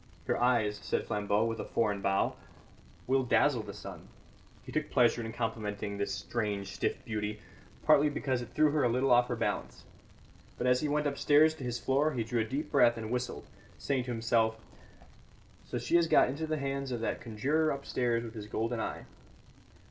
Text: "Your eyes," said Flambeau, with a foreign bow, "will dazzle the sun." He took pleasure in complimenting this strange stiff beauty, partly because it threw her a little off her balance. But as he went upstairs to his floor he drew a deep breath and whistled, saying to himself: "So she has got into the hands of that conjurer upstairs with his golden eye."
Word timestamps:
"Your 0.27 0.39
eyes," 0.41 0.79
said 0.81 1.05
Flambeau, 1.05 1.45
with 1.45 1.59
a 1.59 1.63
foreign 1.63 2.01
bow, 2.01 2.35
"will 3.05 3.21
dazzle 3.21 3.61
the 3.61 3.71
sun." 3.75 4.07
He 4.63 4.71
took 4.71 4.89
pleasure 4.89 5.23
in 5.23 5.31
complimenting 5.31 5.95
this 5.99 6.11
strange 6.11 6.73
stiff 6.73 7.05
beauty, 7.05 7.39
partly 7.85 8.09
because 8.09 8.41
it 8.41 8.49
threw 8.55 8.71
her 8.71 8.83
a 8.83 8.89
little 8.89 9.11
off 9.11 9.27
her 9.27 9.35
balance. 9.35 9.83
But 10.57 10.65
as 10.65 10.81
he 10.81 10.87
went 10.89 11.05
upstairs 11.05 11.53
to 11.53 11.63
his 11.63 11.77
floor 11.77 12.13
he 12.13 12.23
drew 12.23 12.41
a 12.41 12.45
deep 12.45 12.71
breath 12.71 12.97
and 12.97 13.11
whistled, 13.11 13.45
saying 13.77 14.05
to 14.05 14.11
himself: 14.11 14.59
"So 15.65 15.77
she 15.77 15.97
has 15.97 16.07
got 16.07 16.29
into 16.29 16.47
the 16.47 16.57
hands 16.57 16.91
of 16.91 17.01
that 17.01 17.21
conjurer 17.21 17.69
upstairs 17.69 18.23
with 18.23 18.33
his 18.33 18.47
golden 18.47 18.79
eye." 18.79 19.05